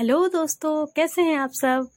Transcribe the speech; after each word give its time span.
Hello 0.00 0.28
दोस्तों, 0.28 0.86
कैसे 0.86 1.22
हैं 1.22 1.36
आप 1.36 1.50
सब? 1.50 1.90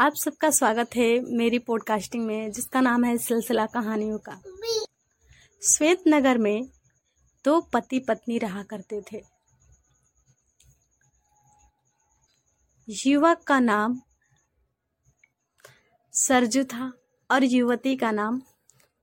आप 0.00 0.12
सबका 0.14 0.50
स्वागत 0.50 0.90
है 0.96 1.20
मेरी 1.20 1.58
पॉडकास्टिंग 1.58 2.26
में, 2.26 2.52
जिसका 2.52 2.80
नाम 2.80 3.04
है 3.04 3.18
सिलसिला 3.18 3.66
कहानियों 3.66 4.18
का। 4.18 4.42
श्वेत 5.62 6.02
नगर 6.08 6.38
में 6.38 6.68
दो 7.44 7.60
पति 7.60 7.98
पत्नी 7.98 8.38
रहा 8.38 8.62
करते 8.62 9.02
थे। 9.12 9.22
युवक 12.88 13.42
का 13.46 13.60
नाम 13.60 14.00
सरजू 16.12 16.64
था 16.64 16.92
और 17.30 17.44
युवती 17.44 17.96
का 17.96 18.10
नाम 18.10 18.42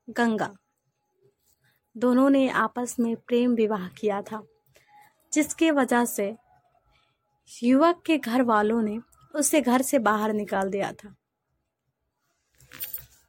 गंगा। 0.09 0.55
दोनों 1.97 2.29
ने 2.29 2.49
आपस 2.49 2.95
में 2.99 3.15
प्रेम 3.15 3.55
विवाह 3.55 3.87
किया 3.87 4.21
था, 4.21 4.43
जिसके 5.33 5.71
वजह 5.71 6.05
से 6.05 6.35
युवक 7.63 8.03
के 8.05 8.17
घर 8.17 8.41
वालों 8.41 8.81
ने 8.81 8.99
उसे 9.35 9.61
घर 9.61 9.81
से 9.81 9.99
बाहर 9.99 10.33
निकाल 10.33 10.69
दिया 10.69 10.91
था। 10.91 11.15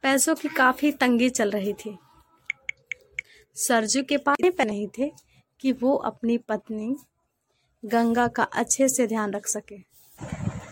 पैसों 0.01 0.35
की 0.35 0.47
काफ़ी 0.47 0.91
तंगी 0.91 1.29
चल 1.29 1.51
रही 1.51 1.73
थी। 1.73 1.97
सरजू 3.55 4.03
के 4.03 4.17
पास 4.17 4.37
पे 4.57 4.65
नहीं 4.65 4.87
थे 4.87 5.11
कि 5.59 5.71
वो 5.71 5.95
अपनी 5.95 6.37
पत्नी 6.37 6.95
गंगा 7.85 8.27
का 8.27 8.43
अच्छे 8.43 8.87
से 8.87 9.07
ध्यान 9.07 9.31
रख 9.31 9.47
सके। 9.47 9.77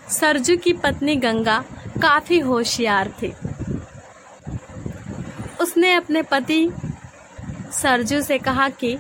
सरजू 0.10 0.58
की 0.58 0.74
पत्नी 0.74 1.16
गंगा 1.16 1.66
काफ़ी 2.02 2.40
होशियार 2.40 3.12
थी। 3.12 3.34
उसने 5.62 5.94
अपने 5.94 6.22
पति 6.22 6.72
सरजू 7.72 8.22
से 8.22 8.38
कहा 8.38 8.70
कि 8.70 8.98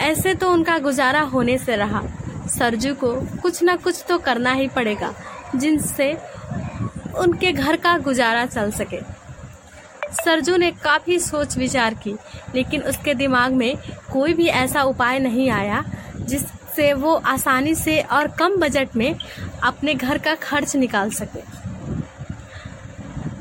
ऐसे 0.00 0.34
तो 0.34 0.50
उनका 0.50 0.78
गुजारा 0.78 1.20
होने 1.22 1.56
से 1.58 1.76
रहा। 1.76 2.02
सरजू 2.48 2.94
को 2.94 3.12
कुछ 3.42 3.62
ना 3.62 3.76
कुछ 3.76 4.04
तो 4.08 4.18
करना 4.18 4.52
ही 4.52 4.68
पड़ेगा, 4.68 5.12
जिनसे 5.56 6.12
उनके 7.16 7.52
घर 7.52 7.76
का 7.76 7.96
गुजारा 7.98 8.44
चल 8.46 8.70
सके। 8.70 9.00
सरजू 10.14 10.56
ने 10.56 10.70
काफ़ी 10.84 11.18
सोच 11.18 11.56
विचार 11.58 11.94
की, 11.94 12.14
लेकिन 12.54 12.82
उसके 12.82 13.14
दिमाग 13.14 13.52
में 13.52 13.76
कोई 14.12 14.34
भी 14.34 14.46
ऐसा 14.46 14.82
उपाय 14.82 15.18
नहीं 15.18 15.48
आया, 15.50 15.84
जिससे 16.20 16.92
वो 16.94 17.14
आसानी 17.14 17.74
से 17.74 18.00
और 18.02 18.28
कम 18.30 18.56
बजट 18.56 18.96
में 18.96 19.14
अपने 19.62 19.94
घर 19.94 20.18
का 20.18 20.34
खर्च 20.34 20.76
निकाल 20.76 21.10
सके। 21.10 21.40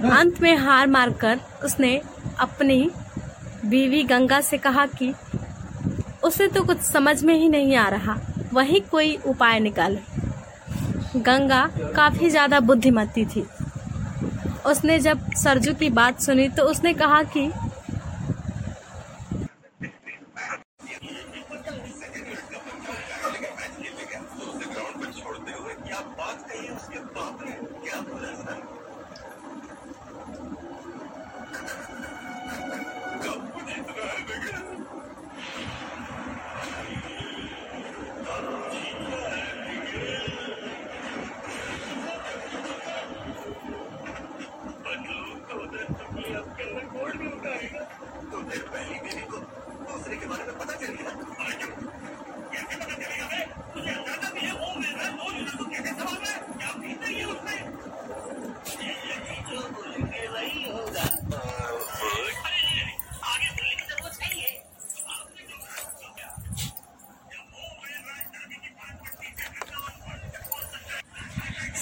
अंत 0.09 0.41
में 0.41 0.55
हार 0.57 0.87
मारकर 0.87 1.39
उसने 1.63 1.99
अपनी 2.39 2.89
बीवी 3.65 4.03
गंगा 4.03 4.39
से 4.41 4.57
कहा 4.57 4.85
कि 4.87 5.13
उसे 6.23 6.47
तो 6.47 6.63
कुछ 6.63 6.81
समझ 6.81 7.23
में 7.23 7.33
ही 7.33 7.49
नहीं 7.49 7.75
आ 7.75 7.87
रहा। 7.89 8.17
वही 8.53 8.79
कोई 8.91 9.15
उपाय 9.27 9.59
निकाले। 9.59 9.99
गंगा 11.17 11.65
काफ़ी 11.95 12.29
ज़्यादा 12.29 12.59
बुद्धिमती 12.59 13.25
थी। 13.25 13.45
उसने 14.65 14.99
जब 14.99 15.31
सरजू 15.33 15.73
की 15.73 15.89
बात 15.91 16.21
सुनी 16.21 16.47
तो 16.49 16.63
उसने 16.63 16.93
कहा 16.93 17.21
कि 17.27 17.49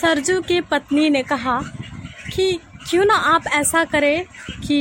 सरजू 0.02 0.42
की 0.42 0.60
पत्नी 0.62 1.10
ने 1.10 1.22
कहा 1.24 1.60
कि 2.36 2.60
क्यों 2.90 3.06
ना 3.06 3.14
आप 3.28 3.48
ऐसा 3.54 3.84
करें 3.84 4.26
कि 4.68 4.80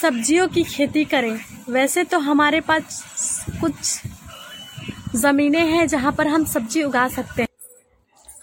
सब्जियों 0.00 0.46
की 0.48 0.62
खेती 0.64 1.04
करें। 1.04 1.38
वैसे 1.68 2.04
तो 2.04 2.18
हमारे 2.18 2.60
पास 2.60 3.02
कुछ 3.60 5.16
ज़मीनें 5.16 5.64
हैं 5.66 5.86
जहाँ 5.88 6.12
पर 6.12 6.26
हम 6.26 6.44
सब्ज़ी 6.44 6.82
उगा 6.82 7.06
सकते 7.08 7.42
हैं। 7.42 7.48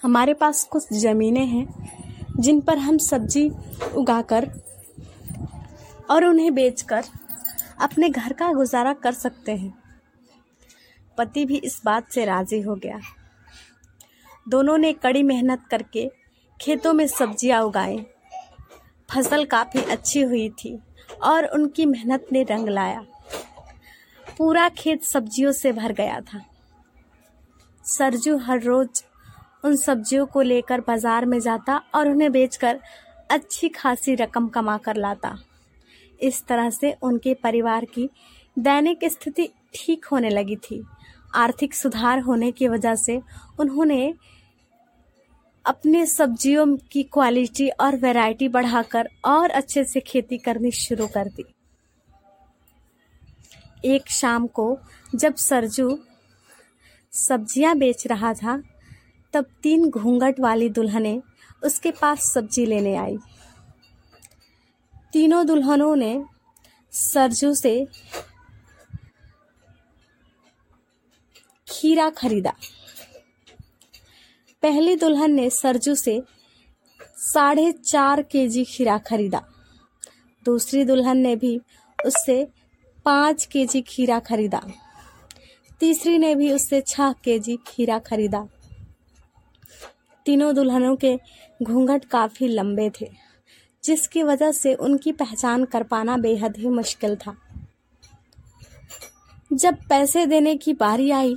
हमारे 0.02 0.34
पास 0.34 0.62
कुछ 0.64 0.92
ज़मीनें 0.92 1.44
हैं 1.46 1.66
जिन 2.38 2.60
पर 2.60 2.78
हम 2.78 2.98
सब्ज़ी 2.98 3.48
उगाकर 3.96 4.48
और 6.10 6.24
उन्हें 6.24 6.54
बेचकर 6.54 7.04
अपने 7.80 8.08
घर 8.10 8.32
का 8.32 8.52
गुजारा 8.52 8.92
कर 8.94 9.12
सकते 9.12 9.52
हैं। 9.52 9.72
पति 11.18 11.44
भी 11.44 11.56
इस 11.56 11.80
बात 11.84 12.10
से 12.12 12.24
राज़ी 12.24 12.60
हो 12.60 12.74
गया। 12.74 13.00
दोनों 14.48 14.76
ने 14.78 14.92
कड़ी 14.92 15.22
मेहनत 15.22 15.62
करके 15.70 16.08
खेतों 16.60 16.92
में 16.92 17.06
सब्ज़ियाँ 17.06 17.62
उगाई। 17.62 17.98
फ़सल 19.08 19.44
काफ़ी 19.44 19.80
अच्छी 19.82 20.22
हुई 20.22 20.48
थी। 20.58 20.78
और 21.08 21.44
उनकी 21.46 21.86
मेहनत 21.86 22.26
ने 22.32 22.42
रंग 22.42 22.68
लाया। 22.68 23.04
पूरा 24.38 24.68
खेत 24.68 25.02
सब्जियों 25.04 25.52
से 25.52 25.72
भर 25.72 25.92
गया 25.92 26.20
था। 26.22 26.40
सरजू 27.84 28.36
हर 28.36 28.62
रोज 28.62 29.02
उन 29.64 29.76
सब्जियों 29.76 30.26
को 30.26 30.42
लेकर 30.42 30.80
बाज़ार 30.80 31.26
में 31.26 31.38
जाता 31.40 31.76
और 31.94 32.08
उन्हें 32.08 32.30
बेचकर 32.32 32.80
अच्छी 33.30 33.68
खासी 33.68 34.14
रकम 34.14 34.48
कमा 34.48 34.76
कर 34.78 34.96
लाता। 34.96 35.36
इस 36.20 36.44
तरह 36.46 36.70
से 36.70 36.94
उनके 37.02 37.34
परिवार 37.34 37.84
की 37.84 38.08
दैनिक 38.56 39.04
स्थिति 39.04 39.48
ठीक 39.74 40.04
होने 40.04 40.30
लगी 40.30 40.56
थी। 40.60 40.82
आर्थिक 41.34 41.74
सुधार 41.74 42.20
होने 42.20 42.50
की 42.52 42.68
वजह 42.68 42.94
से 42.94 43.20
उन्होंने 43.60 44.12
अपने 45.66 46.04
सब्जियों 46.06 46.66
की 46.92 47.02
क्वालिटी 47.02 47.68
और 47.70 47.96
वैरायटी 47.96 48.48
बढ़ाकर 48.48 49.08
और 49.24 49.50
अच्छे 49.50 49.84
से 49.84 50.00
खेती 50.00 50.38
करनी 50.38 50.70
शुरू 50.70 51.06
कर 51.06 51.28
दी। 51.28 51.44
एक 53.84 54.10
शाम 54.10 54.46
को 54.48 54.66
जब 55.14 55.34
सरजू 55.34 55.98
सब्ज़ियाँ 57.12 57.76
बेच 57.78 58.06
रहा 58.06 58.32
था, 58.34 58.56
तब 59.34 59.46
तीन 59.62 59.88
घूंघट 59.90 60.40
वाली 60.40 60.68
दुल्हने 60.68 61.20
उसके 61.62 61.90
पास 61.90 62.30
सब्ज़ी 62.32 62.66
लेने 62.66 62.94
आई। 62.96 63.16
तीनों 65.12 65.46
दुल्हनों 65.46 65.94
ने 65.96 66.24
सरजू 66.92 67.54
से 67.54 67.86
खीरा 71.68 72.08
खरीदा। 72.10 72.52
पहली 74.66 74.94
दुल्हन 74.96 75.32
ने 75.32 75.48
सरजू 75.50 75.94
से 75.94 76.22
साढ़े 77.16 77.70
चार 77.72 78.22
के 78.22 78.46
जी 78.48 78.64
खीरा 78.64 78.96
खरीदा। 78.98 79.42
दूसरी 80.46 80.84
दुल्हन 80.84 81.18
ने 81.18 81.34
भी 81.36 81.56
उससे 81.98 82.36
पाँच 83.06 83.44
के 83.44 83.64
जी 83.66 83.82
खीरा 83.82 84.18
खरीदा। 84.20 84.60
तीसरी 85.80 86.16
ने 86.18 86.34
भी 86.34 86.50
उससे 86.52 86.80
छह 86.80 87.12
के 87.24 87.38
जी 87.38 87.56
खीरा 87.66 87.98
खरीदा। 87.98 88.46
तीनों 90.26 90.54
दुल्हनों 90.54 90.96
के 90.96 91.16
घूंघट 91.62 92.04
काफ़ी 92.04 92.48
लंबे 92.48 92.90
थे, 93.00 93.10
जिसकी 93.84 94.22
वजह 94.22 94.52
से 94.52 94.74
उनकी 94.74 95.12
पहचान 95.12 95.64
कर 95.64 95.82
पाना 95.82 96.16
बेहद 96.16 96.56
ही 96.56 96.68
मुश्किल 96.70 97.16
था। 97.16 97.36
जब 99.52 99.78
पैसे 99.88 100.26
देने 100.26 100.56
की 100.56 100.72
बारी 100.74 101.10
आई 101.12 101.36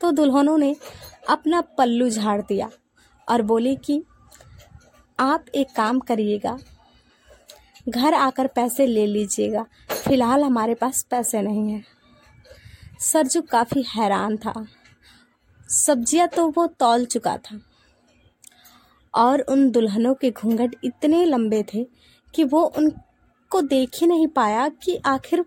तो 0.00 0.10
दुल्हनों 0.12 0.58
ने 0.58 0.74
अपना 1.28 1.60
पल्लू 1.60 2.08
झाड़ 2.10 2.42
दिया 2.42 2.70
और 3.28 3.42
बोली 3.42 3.76
कि, 3.76 4.02
आप 5.20 5.44
एक 5.54 5.68
काम 5.76 6.00
करिएगा। 6.00 6.58
घर 7.88 8.14
आकर 8.14 8.46
पैसे 8.46 8.86
ले 8.86 9.06
लीजिएगा। 9.06 9.66
फ़िलहाल 9.90 10.42
हमारे 10.42 10.74
पास 10.74 11.06
पैसे 11.10 11.42
नहीं 11.42 11.70
हैं। 11.70 11.84
सरजू 13.00 13.42
काफ़ी 13.42 13.82
हैरान 13.82 14.36
था। 14.36 14.66
सब्ज़ियाँ 15.70 16.28
तो 16.28 16.48
वो 16.48 16.66
तौल 16.66 17.04
चुका 17.04 17.36
था। 17.36 17.60
और 19.14 19.40
उन 19.40 19.70
दुल्हनों 19.70 20.14
के 20.14 20.30
घूंघट 20.30 20.74
इतने 20.84 21.24
लंबे 21.24 21.64
थे 21.74 21.86
कि 22.34 22.44
वो 22.44 22.62
उनको 22.62 23.62
देख 23.62 23.90
ही 24.00 24.06
नहीं 24.06 24.26
पाया 24.26 24.68
कि 24.68 24.96
आखिर 25.06 25.44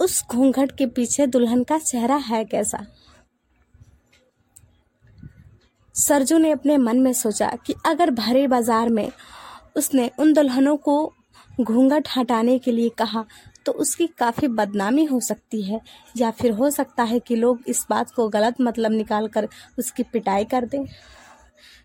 उस 0.00 0.24
घूंघट 0.30 0.76
के 0.76 0.86
पीछे 0.86 1.26
दुल्हन 1.26 1.64
का 1.64 1.78
चेहरा 1.78 2.16
है 2.16 2.44
कैसा। 2.44 2.86
सरजू 6.00 6.38
ने 6.38 6.50
अपने 6.50 6.76
मन 6.78 7.00
में 7.00 7.12
सोचा 7.12 7.48
कि 7.66 7.74
अगर 7.86 8.10
भरे 8.12 8.46
बाज़ार 8.48 8.88
में 8.88 9.10
उसने 9.76 10.10
उन 10.18 10.32
दुल्हनों 10.32 10.76
को 10.78 11.12
घूंघट 11.60 12.08
हटाने 12.16 12.58
के 12.58 12.72
लिए 12.72 12.88
कहा 12.98 13.24
तो 13.66 13.72
उसकी 13.74 14.06
काफ़ी 14.18 14.48
बदनामी 14.50 15.04
हो 15.04 15.18
सकती 15.20 15.60
है, 15.62 15.80
या 16.16 16.30
फिर 16.30 16.52
हो 16.52 16.70
सकता 16.70 17.02
है 17.02 17.18
कि 17.20 17.36
लोग 17.36 17.64
इस 17.68 17.84
बात 17.90 18.10
को 18.10 18.28
गलत 18.28 18.60
मतलब 18.60 18.92
निकाल 18.92 19.26
कर 19.28 19.48
उसकी 19.78 20.02
पिटाई 20.04 20.44
कर 20.44 20.64
दें। 20.64 20.84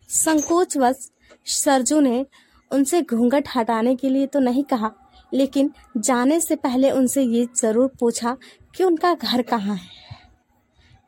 संकोचवश 0.10 1.10
सरजू 1.56 2.00
ने 2.00 2.26
उनसे 2.72 3.02
घूंघट 3.04 3.48
हटाने 3.56 3.96
के 3.96 4.10
लिए 4.10 4.28
तो 4.28 4.40
नहीं 4.40 4.64
कहा, 4.64 4.92
लेकिन 5.32 5.72
जाने 6.00 6.40
से 6.40 6.56
पहले 6.58 6.92
उनसे 6.92 7.24
ये 7.24 7.48
ज़रूर 7.56 7.92
पूछा 8.00 8.36
कि 8.76 8.84
उनका 8.84 9.14
घर 9.14 9.42
कहाँ 9.44 9.76
है। 9.76 9.94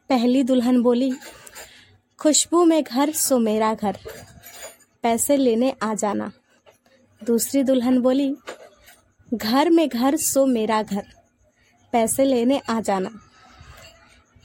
पहली 0.09 0.43
दुल्हन 0.43 0.81
बोली 0.81 1.11
खुशबू 2.19 2.63
में 2.65 2.83
घर, 2.83 3.11
सो 3.11 3.37
मेरा 3.39 3.73
घर। 3.73 3.97
पैसे 5.03 5.37
लेने 5.37 5.73
आ 5.83 5.93
जाना। 5.93 6.31
दूसरी 7.21 7.63
दुल्हन 7.63 7.99
बोली, 8.01 8.35
घर 9.33 9.69
में 9.69 9.87
घर, 9.89 10.15
सो 10.15 10.45
मेरा 10.45 10.81
घर। 10.83 11.03
पैसे 11.91 12.25
लेने 12.25 12.61
आ 12.69 12.79
जाना। 12.81 13.09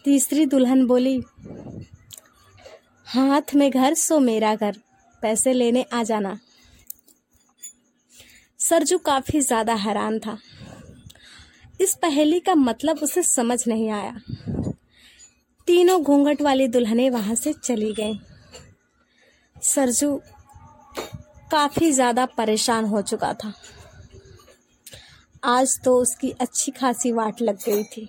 तीसरी 0.05 0.47
दुल्हन 0.47 0.87
बोली, 0.87 1.23
हाथ 3.07 3.55
में 3.55 3.71
घर, 3.71 3.95
सो 3.95 4.19
मेरा 4.19 4.55
घर। 4.55 4.77
पैसे 5.23 5.53
लेने 5.53 5.85
आ 5.93 6.03
जाना। 6.03 6.39
सरजू 8.59 8.99
काफ़ी 8.99 9.41
ज़्यादा 9.41 9.75
हैरान 9.75 10.19
था। 10.19 10.39
इस 11.81 11.95
पहेली 11.95 12.41
का 12.41 12.55
मतलब 12.55 12.99
उसे 12.99 13.23
समझ 13.23 13.67
नहीं 13.69 13.91
आया। 13.91 14.21
तीनों 15.69 16.03
घूंघट 16.03 16.41
वाली 16.43 16.67
दुल्हने 16.69 17.09
वहाँ 17.11 17.35
से 17.35 17.53
चली 17.55 17.93
गईं। 17.93 18.17
सरजू 19.57 20.17
काफ़ी 21.51 21.91
ज़्यादा 21.93 22.25
परेशान 22.29 22.85
हो 22.85 23.03
चुका 23.03 23.33
था। 23.35 23.53
आज 25.45 25.79
तो 25.85 25.97
उसकी 25.97 26.31
अच्छी 26.41 26.73
खासी 26.73 27.13
वाट 27.13 27.43
लग 27.43 27.59
गई 27.59 27.83
थी। 27.85 28.09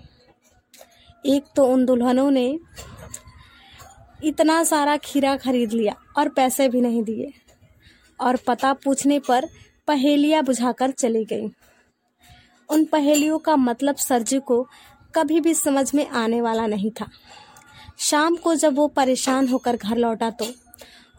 एक 1.25 1.43
तो 1.55 1.65
उन 1.65 1.85
दुल्हनों 1.85 2.29
ने 2.31 2.47
इतना 4.23 4.63
सारा 4.63 4.95
खीरा 4.97 5.35
खरीद 5.37 5.71
लिया 5.71 5.95
और 6.17 6.29
पैसे 6.29 6.67
भी 6.69 6.81
नहीं 6.81 7.03
दिए 7.03 7.31
और 8.19 8.37
पता 8.47 8.73
पूछने 8.73 9.19
पर 9.19 9.47
पहेलियाँ 9.87 10.43
बुझाकर 10.43 10.91
चली 10.91 11.23
गई। 11.25 11.49
उन 12.69 12.85
पहेलियों 12.85 13.39
का 13.39 13.55
मतलब 13.55 13.95
सरजू 13.97 14.39
को 14.41 14.61
कभी 15.15 15.39
भी 15.39 15.53
समझ 15.53 15.93
में 15.95 16.07
आने 16.07 16.41
वाला 16.41 16.67
नहीं 16.67 16.91
था। 16.91 17.07
शाम 17.99 18.35
को 18.35 18.53
जब 18.55 18.75
वो 18.75 18.87
परेशान 18.89 19.47
होकर 19.47 19.75
घर 19.75 19.97
लौटा 19.97 20.29
तो 20.31 20.45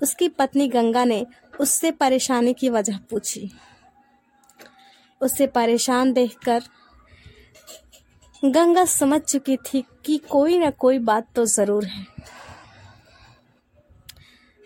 उसकी 0.00 0.28
पत्नी 0.28 0.68
गंगा 0.68 1.04
ने 1.04 1.24
उससे 1.60 1.90
परेशानी 1.92 2.52
की 2.52 2.68
वजह 2.70 2.98
पूछी। 3.10 3.50
उसे 5.20 5.46
परेशान 5.48 6.12
देखकर 6.12 6.62
गंगा 8.42 8.84
समझ 8.84 9.20
चुकी 9.20 9.56
थी 9.66 9.84
कि 10.04 10.16
कोई 10.30 10.58
ना 10.58 10.70
कोई 10.70 10.98
बात 11.00 11.26
तो 11.34 11.44
ज़रूर 11.46 11.84
है। 11.84 12.06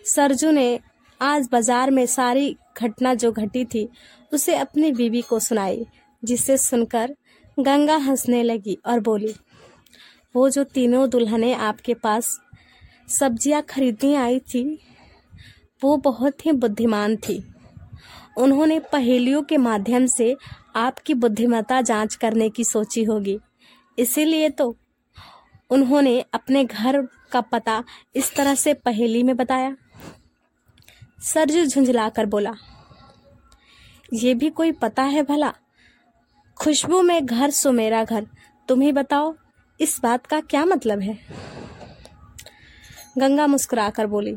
सरजू 0.05 0.51
ने 0.51 0.79
आज 1.21 1.47
बाज़ार 1.51 1.91
में 1.91 2.05
सारी 2.07 2.55
घटना 2.77 3.13
जो 3.13 3.31
घटी 3.31 3.63
थी, 3.65 3.87
उसे 4.31 4.55
अपनी 4.55 4.91
बीवी 4.91 5.21
को 5.21 5.39
सुनाई, 5.39 5.85
जिसे 6.23 6.57
सुनकर 6.57 7.15
गंगा 7.57 7.95
हंसने 7.97 8.41
लगी 8.43 8.77
और 8.85 8.99
बोली 8.99 9.33
वो 10.35 10.49
जो 10.49 10.63
तीनों 10.63 11.09
दुल्हने 11.09 11.53
आपके 11.53 11.93
पास 11.93 12.39
सब्ज़ियाँ 13.09 13.61
खरीदने 13.61 14.15
आई 14.15 14.39
थी, 14.39 14.63
वो 15.81 15.95
बहुत 15.97 16.45
ही 16.45 16.51
बुद्धिमान 16.53 17.15
थी। 17.17 17.43
उन्होंने 18.37 18.79
पहेलियों 18.91 19.41
के 19.41 19.57
माध्यम 19.57 20.05
से 20.07 20.35
आपकी 20.75 21.13
बुद्धिमत्ता 21.13 21.81
जाँच 21.81 22.15
करने 22.15 22.49
की 22.49 22.63
सोची 22.63 23.03
होगी। 23.03 23.37
इसीलिए 23.97 24.49
तो 24.49 24.75
उन्होंने 25.71 26.19
अपने 26.33 26.63
घर 26.65 27.01
का 27.31 27.41
पता 27.41 27.83
इस 28.15 28.33
तरह 28.35 28.55
से 28.55 28.73
पहेली 28.75 29.23
में 29.23 29.35
बताया। 29.37 29.75
सरजू 31.23 31.65
झुंझलाकर 31.65 32.25
बोला, 32.25 32.53
ये 34.13 34.33
भी 34.33 34.49
कोई 34.49 34.71
पता 34.73 35.03
है 35.03 35.23
भला? 35.23 35.53
खुशबू 36.57 37.01
में 37.01 37.25
घर 37.25 37.49
सो 37.51 37.71
मेरा 37.71 38.03
घर 38.03 38.27
तुम 38.69 38.81
ही 38.81 38.91
बताओ 38.91 39.33
इस 39.79 39.99
बात 40.03 40.25
का 40.25 40.39
क्या 40.41 40.63
मतलब 40.65 40.99
है? 40.99 41.17
गंगा 43.17 43.45
मुस्कुराकर 43.47 44.07
बोली, 44.07 44.35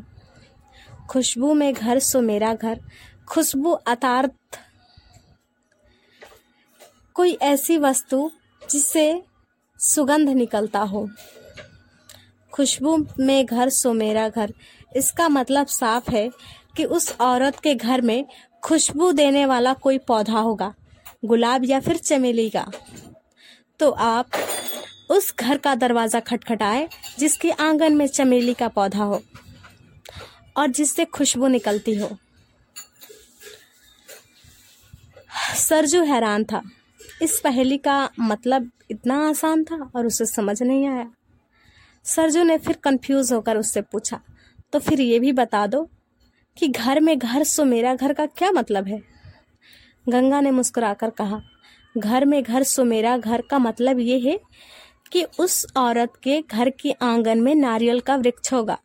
खुशबू 1.09 1.53
में 1.53 1.73
घर 1.73 1.99
सो 1.99 2.21
मेरा 2.21 2.53
घर, 2.53 2.79
खुशबू 3.27 3.71
अतार्थ। 3.71 4.59
कोई 7.15 7.37
ऐसी 7.43 7.77
वस्तु 7.77 8.29
जिससे 8.69 9.23
सुगंध 9.79 10.29
निकलता 10.29 10.79
हो। 10.79 11.07
खुशबू 12.53 12.97
में 13.19 13.45
घर 13.45 13.69
सो 13.69 13.93
मेरा 13.93 14.27
घर। 14.29 14.53
इसका 14.95 15.27
मतलब 15.29 15.67
साफ़ 15.67 16.11
है 16.11 16.29
कि 16.77 16.85
उस 16.85 17.15
औरत 17.21 17.59
के 17.59 17.75
घर 17.75 18.01
में 18.01 18.25
खुशबू 18.63 19.11
देने 19.11 19.45
वाला 19.45 19.73
कोई 19.73 19.97
पौधा 19.97 20.39
होगा, 20.39 20.73
गुलाब 21.25 21.65
या 21.65 21.79
फिर 21.79 21.97
चमेली 21.97 22.49
का। 22.49 22.65
तो 23.79 23.89
आप 23.91 24.29
उस 25.09 25.33
घर 25.39 25.57
का 25.57 25.73
दरवाज़ा 25.75 26.19
खटखटाए 26.19 26.87
जिसके 27.19 27.51
आँगन 27.51 27.95
में 27.95 28.05
चमेली 28.07 28.53
का 28.53 28.67
पौधा 28.67 29.03
हो 29.03 29.21
और 30.57 30.67
जिससे 30.69 31.05
खुशबू 31.05 31.47
निकलती 31.47 31.95
हो। 31.95 32.09
सरजू 35.57 36.03
हैरान 36.03 36.43
था। 36.43 36.61
इस 37.21 37.39
पहेली 37.43 37.77
का 37.77 38.09
मतलब 38.19 38.69
इतना 38.91 39.17
आसान 39.29 39.63
था 39.63 39.75
और 39.95 40.07
उसे 40.07 40.25
समझ 40.25 40.61
नहीं 40.63 40.87
आया। 40.87 41.09
सरजू 42.05 42.43
ने 42.43 42.57
फिर 42.57 42.77
कंफ्यूज 42.83 43.31
होकर 43.33 43.57
उससे 43.57 43.81
पूछा 43.81 44.19
तो 44.73 44.79
फिर 44.79 45.01
ये 45.01 45.19
भी 45.19 45.31
बता 45.33 45.65
दो 45.67 45.87
कि 46.57 46.67
घर 46.67 46.99
में 46.99 47.17
घर 47.17 47.43
सो 47.43 47.65
मेरा 47.65 47.95
घर 47.95 48.13
का 48.13 48.25
क्या 48.27 48.51
मतलब 48.51 48.87
है? 48.87 49.01
गंगा 50.05 50.39
ने 50.41 50.51
मुस्कुराकर 50.51 51.09
कहा, 51.09 51.41
घर 51.95 52.25
में 52.25 52.41
घर 52.43 52.63
सो 52.63 52.83
मेरा 52.83 53.17
घर 53.17 53.41
का 53.41 53.59
मतलब 53.59 53.99
ये 53.99 54.19
है 54.19 54.39
कि 55.13 55.23
उस 55.39 55.65
औरत 55.77 56.13
के 56.23 56.41
घर 56.41 56.69
के 56.71 56.91
आँगन 57.01 57.41
में 57.41 57.53
नारियल 57.55 57.99
का 57.99 58.15
वृक्ष 58.15 58.53
होगा। 58.53 58.77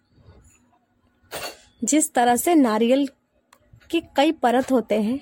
जिस 1.83 2.13
तरह 2.15 2.37
से 2.37 2.55
नारियल 2.55 3.07
के 3.91 4.01
कई 4.17 4.33
परत 4.35 4.71
होते 4.73 5.01
हैं, 5.03 5.19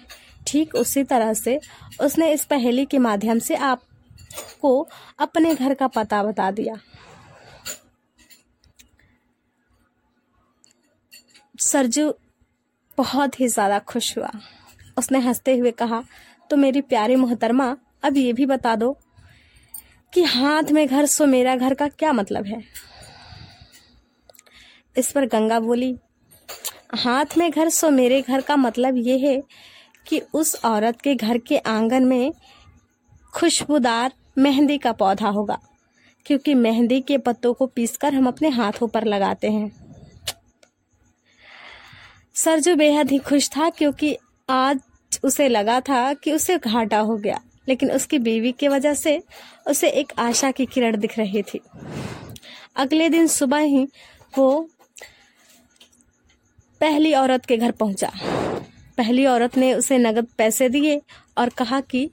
ठीक 0.47 0.75
उसी 0.75 1.05
तरह 1.05 1.33
से 1.35 1.59
उसने 2.01 2.33
इस 2.33 2.45
पहेली 2.45 2.85
के 2.87 2.99
माध्यम 2.99 3.39
से 3.39 3.57
आपको 3.57 4.81
अपने 5.19 5.55
घर 5.55 5.75
का 5.75 5.87
पता 5.89 6.23
बता 6.23 6.51
दिया। 6.51 6.77
सरजू 11.59 12.13
बहुत 12.99 13.41
ही 13.41 13.49
ज़्यादा 13.49 13.79
खुश 13.79 14.17
हुआ। 14.19 14.31
उसने 14.99 15.19
हँसते 15.19 15.57
हुए 15.59 15.71
कहा 15.73 16.03
तो 16.51 16.57
मेरी 16.57 16.81
प्यारी 16.83 17.17
मोहतरमा, 17.17 17.77
अब 18.05 18.17
ये 18.17 18.33
भी 18.33 18.47
बता 18.47 18.75
दो 18.77 18.97
कि 20.13 20.23
हाथ 20.23 20.71
में 20.73 20.87
घर 20.87 21.07
सो 21.07 21.27
मेरा 21.27 21.55
घर 21.57 21.75
का 21.75 21.89
क्या 21.89 22.13
मतलब 22.13 22.47
है? 22.47 22.63
इस 24.97 25.11
पर 25.13 25.27
गंगा 25.27 25.61
बोली, 25.61 25.95
हाथ 26.95 27.37
में 27.39 27.51
घर 27.51 27.69
सो 27.69 27.91
मेरे 27.91 28.21
घर 28.23 28.41
का 28.41 28.57
मतलब 28.57 28.97
ये 28.97 29.19
है 29.19 29.43
कि 30.07 30.21
उस 30.35 30.55
औरत 30.65 31.01
के 31.01 31.15
घर 31.15 31.39
के 31.39 31.59
आँगन 31.59 32.05
में 32.05 32.33
खुशबूदार 33.35 34.13
मेहंदी 34.39 34.79
का 34.79 34.93
पौधा 34.93 35.29
होगा, 35.29 35.59
क्योंकि 36.27 36.55
मेहंदी 36.55 37.01
के 37.01 37.19
पत्तों 37.19 37.53
को 37.55 37.67
पीसकर 37.67 38.15
हम 38.15 38.27
अपने 38.27 38.49
हाथों 38.49 38.89
पर 38.89 39.05
लगाते 39.05 39.51
हैं। 39.51 39.71
सरजू 42.35 42.75
बेहद 42.75 43.11
ही 43.11 43.19
खुश 43.19 43.49
था, 43.49 43.69
क्योंकि 43.71 44.17
आज 44.49 44.81
उसे 45.25 45.49
लगा 45.49 45.81
था 45.81 46.13
कि 46.15 46.33
उसे 46.33 46.59
घाटा 46.59 46.99
हो 46.99 47.17
गया। 47.17 47.41
लेकिन 47.69 47.91
उसकी 47.91 48.19
बीवी 48.19 48.53
की 48.53 48.69
वजह 48.69 48.95
से 48.95 49.23
उसे 49.67 49.89
एक 49.89 50.13
आशा 50.19 50.51
की 50.51 50.67
किरण 50.67 50.97
दिख 50.97 51.19
रही 51.19 51.43
थी। 51.43 51.61
अगले 52.77 53.09
दिन 53.09 53.27
सुबह 53.27 53.59
ही 53.59 53.89
वो 54.39 54.69
पहली 56.81 57.15
औरत 57.15 57.47
के 57.47 57.57
घर 57.57 57.71
पहुँचा। 57.71 58.13
पहली 58.97 59.27
औरत 59.27 59.57
ने 59.57 59.75
उसे 59.75 59.99
नगद 59.99 60.27
पैसे 60.39 60.69
दिए 60.69 61.03
और 61.39 61.49
कहा 61.49 61.81
कि, 61.81 62.11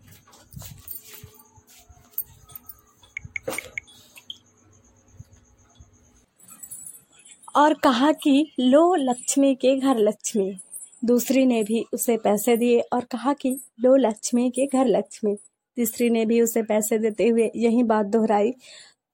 और 7.56 7.74
कहा 7.74 8.12
कि, 8.12 8.52
लो 8.60 8.96
लक्ष्मी 8.96 9.56
के 9.56 9.80
घर 9.80 9.98
लक्ष्मी। 9.98 10.58
दूसरी 11.04 11.46
ने 11.46 11.64
भी 11.64 11.84
उसे 11.94 12.16
पैसे 12.18 12.56
दिए 12.58 12.80
और 12.94 13.04
कहा 13.04 13.34
कि, 13.34 13.58
लो 13.82 13.96
लक्ष्मी 13.98 14.50
के 14.52 14.66
घर 14.68 14.88
लक्ष्मी। 14.88 15.36
तीसरी 15.78 16.10
ने 16.10 16.26
भी 16.26 16.42
उसे 16.42 16.62
पैसे 16.64 16.98
देते 16.98 17.28
हुए 17.28 17.50
यही 17.56 17.84
बात 17.84 18.06
दोहराई 18.08 18.54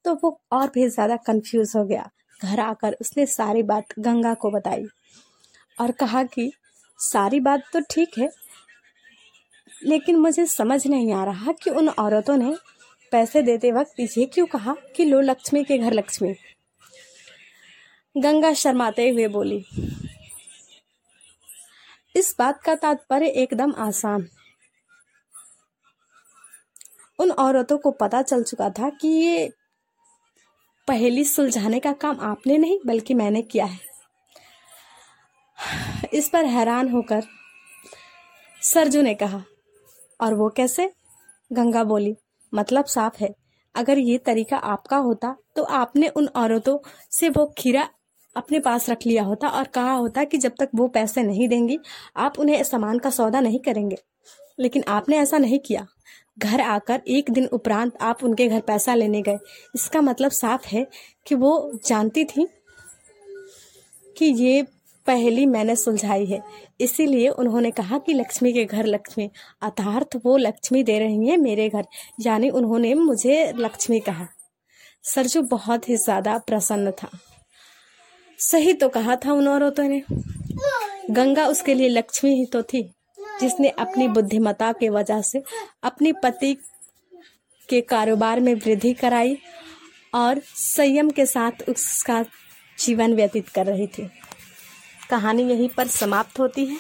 तो 0.05 0.13
वो 0.24 0.39
और 0.51 0.72
भी 0.74 0.88
ज़्यादा 0.89 1.15
कंफ्यूज 1.17 1.74
हो 1.75 1.84
गया। 1.86 2.10
घर 2.39 2.60
आकर 2.60 2.96
उसने 3.01 3.25
सारी 3.27 3.63
बात 3.63 3.93
गंगा 4.00 4.34
को 4.34 4.51
बताई 4.51 4.86
और 5.77 5.91
कहा 5.93 6.24
कि, 6.25 6.51
सारी 7.00 7.39
बात 7.39 7.63
तो 7.74 7.79
ठीक 7.91 8.17
है, 8.17 8.29
लेकिन 9.72 10.15
मुझे 10.17 10.46
समझ 10.48 10.86
नहीं 10.88 11.12
आ 11.13 11.24
रहा 11.25 11.51
कि 11.63 11.69
उन 11.72 11.89
औरतों 11.89 12.38
ने 12.38 12.55
पैसे 13.12 13.41
देते 13.41 13.72
वक्त 13.72 14.00
ये 14.00 14.25
क्यों 14.25 14.46
कहा 14.48 14.75
कि 14.96 15.05
लो 15.05 15.22
लक्ष्मी 15.22 15.63
के 15.63 15.77
घर 15.77 15.93
लक्ष्मी? 15.93 16.34
गंगा 18.15 18.53
शर्माते 18.55 19.10
हुए 19.10 19.27
बोली 19.29 19.63
इस 22.15 22.35
बात 22.39 22.61
का 22.61 22.73
तात्पर्य 22.75 23.27
एकदम 23.37 23.73
आसान। 23.79 24.27
उन 27.19 27.31
औरतों 27.31 27.77
को 27.77 27.91
पता 27.91 28.21
चल 28.21 28.43
चुका 28.43 28.69
था 28.69 28.89
कि 28.91 29.07
ये 29.07 29.49
पहेली 30.87 31.23
सुलझाने 31.23 31.79
का 31.79 31.91
काम 31.93 32.19
आपने 32.21 32.57
नहीं, 32.57 32.79
बल्कि 32.85 33.13
मैंने 33.13 33.41
किया 33.41 33.65
है। 33.65 33.79
इस 36.13 36.29
पर 36.29 36.45
हैरान 36.45 36.89
होकर 36.89 37.23
सरजू 38.61 39.01
ने 39.01 39.13
कहा, 39.15 39.41
और 40.19 40.33
वो 40.33 40.49
कैसे? 40.49 40.91
गंगा 41.51 41.83
बोली 41.83 42.15
मतलब 42.53 42.85
साफ़ 42.85 43.17
है, 43.17 43.33
अगर 43.75 43.97
ये 43.99 44.17
तरीका 44.17 44.57
आपका 44.57 44.97
होता 44.97 45.35
तो 45.55 45.63
आपने 45.63 46.07
उन 46.09 46.27
औरतों 46.35 46.77
से 47.11 47.29
वो 47.29 47.45
खीरा 47.57 47.87
अपने 48.36 48.59
पास 48.59 48.89
रख 48.89 49.05
लिया 49.05 49.24
होता 49.24 49.48
और 49.48 49.63
कहा 49.63 49.93
होता 49.93 50.24
कि 50.24 50.38
जब 50.38 50.51
तक 50.59 50.69
वो 50.75 50.88
पैसे 50.88 51.24
नहीं 51.24 51.48
देंगी, 51.48 51.79
आप 52.17 52.39
उन्हें 52.39 52.63
सामान 52.63 53.00
का 53.00 53.09
सौदा 53.09 53.39
नहीं 53.39 53.59
करेंगे। 53.59 53.98
लेकिन 54.59 54.83
आपने 54.88 55.17
ऐसा 55.17 55.38
नहीं 55.38 55.59
किया। 55.59 55.86
घर 56.39 56.62
आकर 56.62 57.01
एक 57.07 57.31
दिन 57.31 57.45
उपरांत 57.45 57.98
आप 58.01 58.24
उनके 58.24 58.48
घर 58.48 58.59
पैसा 58.59 58.93
लेने 58.95 59.21
गए। 59.21 59.38
इसका 59.75 60.01
मतलब 60.01 60.31
साफ़ 60.31 60.67
है 60.67 60.88
कि 61.27 61.36
वो 61.36 61.71
जानती 61.86 62.24
थी 62.25 62.48
कि 64.17 64.25
ये 64.25 64.62
पहली 65.07 65.45
मैंने 65.45 65.75
सुलझाई 65.75 66.25
है। 66.25 66.41
इसीलिए 66.81 67.29
उन्होंने 67.29 67.71
कहा 67.71 67.98
कि 67.98 68.13
लक्ष्मी 68.13 68.53
के 68.53 68.65
घर 68.65 68.86
लक्ष्मी 68.86 69.29
अर्थार्थ 69.62 70.15
वो 70.25 70.38
लक्ष्मी 70.38 70.83
दे 70.83 71.00
रही 71.00 71.29
है 71.29 71.38
मेरे 71.38 71.69
घर। 71.69 71.86
यानी 72.21 72.50
उन्होंने 72.50 72.93
मुझे 72.93 73.53
लक्ष्मी 73.55 74.00
कहा। 74.00 74.27
सरजू 75.03 75.41
बहुत 75.41 75.89
ही 75.89 75.95
ज़्यादा 75.95 76.38
प्रसन्न 76.38 76.91
था। 76.91 77.09
सही 78.39 78.74
तो 78.74 78.89
कहा 78.89 79.15
था 79.15 79.34
उन 79.34 79.48
औरतों 79.48 79.84
ने। 79.84 80.01
गंगा 81.12 81.46
उसके 81.48 81.74
लिए 81.74 81.89
लक्ष्मी 81.89 82.34
ही 82.36 82.46
तो 82.46 82.62
थी, 82.63 82.81
जिसने 83.41 83.69
अपनी 83.69 84.08
बुद्धिमता 84.08 84.72
के 84.72 84.89
वजह 84.89 85.22
से 85.22 85.41
अपने 85.84 86.12
पति 86.24 86.53
के 87.69 87.81
कारोबार 87.81 88.39
में 88.39 88.53
वृद्धि 88.55 88.93
कराई 88.93 89.38
और 90.15 90.41
संयम 90.46 91.10
के 91.10 91.25
साथ 91.25 91.69
उसका 91.69 92.24
जीवन 92.79 93.13
व्यतीत 93.13 93.50
कर 93.50 93.65
रही 93.65 93.88
थी। 93.88 94.10
कहानी 95.10 95.43
यहीं 95.43 95.69
पर 95.69 95.88
समाप्त 95.88 96.39
होती 96.39 96.65
है। 96.65 96.77